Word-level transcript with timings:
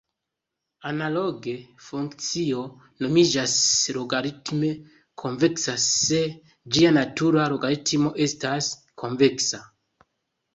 Analoge, 0.91 1.51
funkcio 1.87 2.63
nomiĝas 3.05 3.53
logaritme 3.97 4.71
konveksa 5.25 5.75
se 5.85 6.23
ĝia 6.79 6.95
natura 6.97 7.45
logaritmo 7.55 8.15
estas 8.27 8.71
konveksa. 9.05 9.61